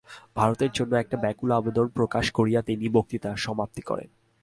ভারতের 0.35 0.71
জন্য 0.71 0.93
একটি 0.95 1.15
ব্যাকুল 1.17 1.49
আবেদন 1.51 1.87
প্রকাশ 1.87 2.25
করিয়া 2.31 2.61
তিনি 2.61 2.85
বক্তৃতার 2.89 3.37
সমাপ্তি 3.37 3.81
করেন। 3.81 4.09